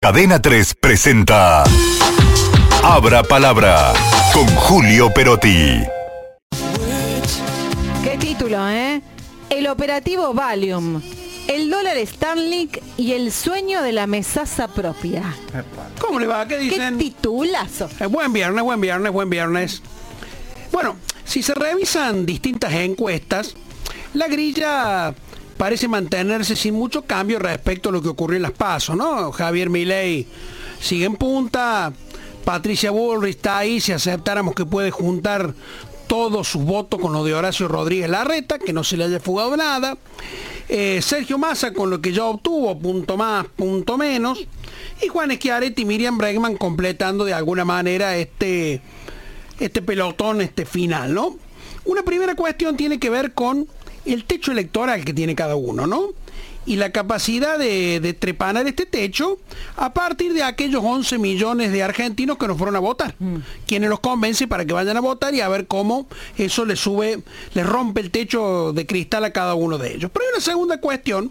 [0.00, 1.64] Cadena 3 presenta
[2.84, 3.92] Abra Palabra
[4.32, 5.80] con Julio Perotti.
[8.04, 9.02] Qué título, ¿eh?
[9.50, 11.02] El operativo Valium,
[11.48, 15.34] el dólar Starlink y el sueño de la mesaza propia.
[16.00, 16.46] ¿Cómo le va?
[16.46, 16.96] ¿Qué Qué dicen?
[16.96, 17.90] titulazo.
[17.98, 19.82] Eh, buen viernes, buen viernes, buen viernes.
[20.70, 20.94] Bueno,
[21.24, 23.56] si se revisan distintas encuestas,
[24.14, 25.12] la grilla
[25.58, 29.32] parece mantenerse sin mucho cambio respecto a lo que ocurrió en las pasos, ¿no?
[29.32, 30.26] Javier Milei
[30.80, 31.92] sigue en punta,
[32.44, 35.52] Patricia Bullrich está ahí, si aceptáramos que puede juntar
[36.06, 39.56] todos sus votos con los de Horacio Rodríguez Larreta, que no se le haya fugado
[39.56, 39.98] nada.
[40.68, 44.46] Eh, Sergio Massa con lo que ya obtuvo, punto más, punto menos.
[45.02, 48.80] Y Juan Schiaretti y Miriam Bregman completando de alguna manera este,
[49.60, 51.36] este pelotón, este final, ¿no?
[51.84, 53.68] Una primera cuestión tiene que ver con
[54.04, 56.08] el techo electoral que tiene cada uno, ¿no?
[56.66, 59.38] Y la capacidad de, de trepanar este techo
[59.76, 63.14] a partir de aquellos 11 millones de argentinos que no fueron a votar.
[63.66, 67.22] Quienes los convence para que vayan a votar y a ver cómo eso les sube,
[67.54, 70.10] les rompe el techo de cristal a cada uno de ellos.
[70.12, 71.30] Pero hay una segunda cuestión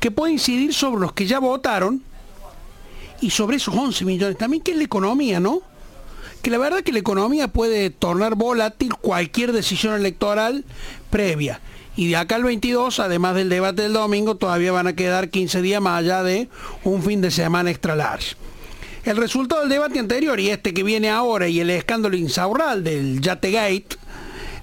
[0.00, 2.02] que puede incidir sobre los que ya votaron
[3.20, 5.62] y sobre esos 11 millones también, que es la economía, ¿no?
[6.44, 10.66] Que la verdad que la economía puede tornar volátil cualquier decisión electoral
[11.08, 11.60] previa.
[11.96, 15.62] Y de acá al 22, además del debate del domingo, todavía van a quedar 15
[15.62, 16.50] días más allá de
[16.84, 18.36] un fin de semana extra large.
[19.06, 23.22] El resultado del debate anterior y este que viene ahora y el escándalo insaurral del
[23.22, 23.96] Yategate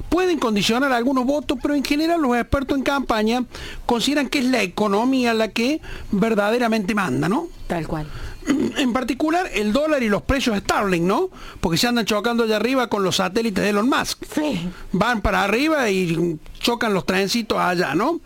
[0.09, 3.46] pueden condicionar algunos votos, pero en general los expertos en campaña
[3.88, 7.48] consideran que es la economía la que verdaderamente manda, ¿no?
[7.66, 8.06] Tal cual.
[8.78, 11.30] En particular el dólar y los precios de Starlink, ¿no?
[11.60, 14.24] Porque se andan chocando allá arriba con los satélites de Elon Musk.
[14.34, 14.70] Sí.
[14.92, 18.20] Van para arriba y chocan los trencitos allá, ¿no?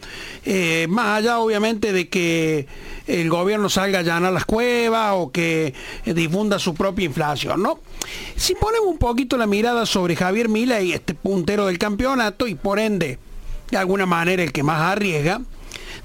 [0.45, 2.67] Eh, más allá, obviamente, de que
[3.07, 5.73] el gobierno salga a allanar las cuevas o que
[6.05, 7.79] difunda su propia inflación, ¿no?
[8.35, 12.79] Si ponemos un poquito la mirada sobre Javier Milei, este puntero del campeonato y por
[12.79, 13.19] ende,
[13.71, 15.41] de alguna manera, el que más arriesga,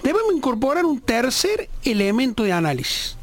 [0.02, 3.16] debemos incorporar un tercer elemento de análisis.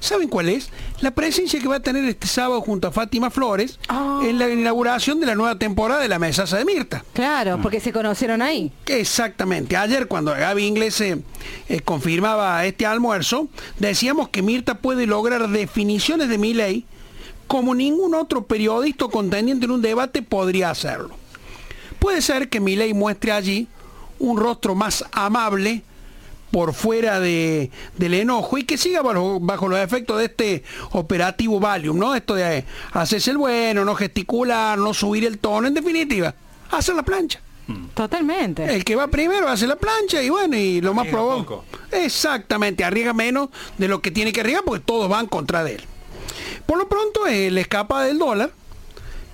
[0.00, 0.70] ¿Saben cuál es?
[1.00, 4.20] La presencia que va a tener este sábado junto a Fátima Flores Ah.
[4.24, 7.04] en la inauguración de la nueva temporada de la Mesaza de Mirta.
[7.12, 8.72] Claro, porque se conocieron ahí.
[8.86, 9.76] Exactamente.
[9.76, 11.18] Ayer cuando Gaby Inglés eh,
[11.68, 13.48] eh, confirmaba este almuerzo,
[13.78, 16.84] decíamos que Mirta puede lograr definiciones de mi ley
[17.46, 21.10] como ningún otro periodista o contendiente en un debate podría hacerlo.
[21.98, 23.66] Puede ser que mi ley muestre allí
[24.18, 25.82] un rostro más amable
[26.50, 31.60] por fuera de, del enojo y que siga bajo, bajo los efectos de este operativo
[31.60, 32.14] Valium, ¿no?
[32.14, 36.34] Esto de hacerse el bueno, no gesticular, no subir el tono, en definitiva,
[36.70, 37.40] hacer la plancha.
[37.92, 38.64] Totalmente.
[38.64, 41.66] El que va primero hace la plancha y bueno, y lo más Arriesga probable.
[41.92, 45.82] Exactamente, arriesga menos de lo que tiene que arriesgar porque todos van contra de él.
[46.64, 48.52] Por lo pronto, el escapa del dólar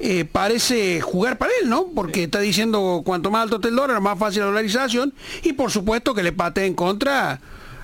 [0.06, 1.86] eh, parece jugar para él, ¿no?
[1.94, 5.70] Porque está diciendo cuanto más alto esté el dólar, más fácil la dolarización y por
[5.70, 7.40] supuesto que le pate en contra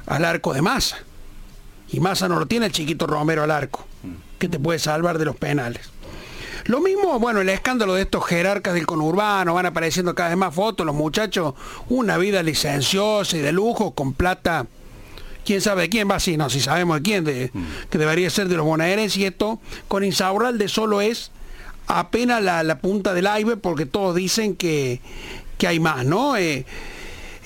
[0.06, 0.98] al arco de masa.
[1.90, 3.86] Y masa no lo tiene el chiquito Romero al arco,
[4.38, 5.88] que te puede salvar de los penales.
[6.66, 10.54] Lo mismo, bueno, el escándalo de estos jerarcas del conurbano, van apareciendo cada vez más
[10.54, 11.54] fotos, los muchachos,
[11.88, 14.66] una vida licenciosa y de lujo, con plata,
[15.44, 17.50] quién sabe de quién va, sí, no, si sabemos de quién, de-
[17.88, 21.30] que debería ser de los bonaerenses y esto, con Insaurralde solo es
[21.98, 25.00] apenas la, la punta del iceberg porque todos dicen que,
[25.58, 26.36] que hay más, ¿no?
[26.36, 26.64] Eh,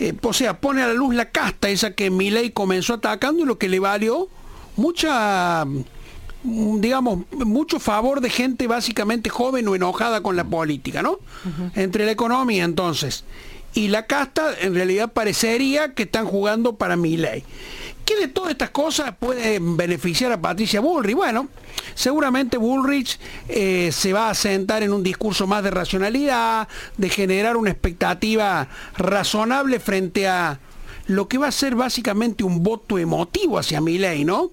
[0.00, 3.46] eh, o sea, pone a la luz la casta esa que Milei comenzó atacando y
[3.46, 4.28] lo que le valió
[4.76, 11.18] mucha mm, digamos, mucho favor de gente básicamente joven o enojada con la política, ¿no?
[11.74, 13.24] Entre la economía entonces
[13.74, 17.44] y la casta, en realidad parecería que están jugando para mi ley.
[18.04, 21.16] ¿Qué de todas estas cosas puede beneficiar a Patricia Bullrich?
[21.16, 21.48] Bueno,
[21.94, 23.18] seguramente Bullrich
[23.48, 26.68] eh, se va a sentar en un discurso más de racionalidad,
[26.98, 30.60] de generar una expectativa razonable frente a
[31.06, 34.50] lo que va a ser básicamente un voto emotivo hacia mi ley, ¿no?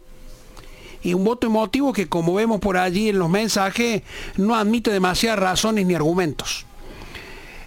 [1.03, 4.03] y un voto emotivo que como vemos por allí en los mensajes
[4.37, 6.65] no admite demasiadas razones ni argumentos.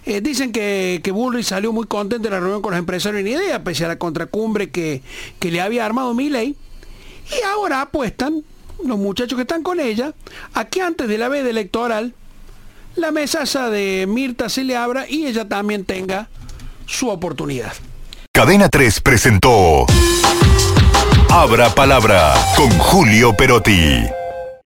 [0.05, 1.13] Eh, dicen que, que
[1.43, 4.69] salió muy contento de la reunión con los empresarios en idea, pese a la contracumbre
[4.69, 5.01] que,
[5.39, 6.55] que le había armado Milley.
[7.31, 8.43] Y ahora apuestan,
[8.83, 10.13] los muchachos que están con ella,
[10.53, 12.13] a que antes de la veda electoral,
[12.95, 16.29] la mesaza de Mirta se le abra y ella también tenga
[16.85, 17.73] su oportunidad.
[18.31, 19.85] Cadena 3 presentó
[21.29, 24.03] Abra Palabra con Julio Perotti.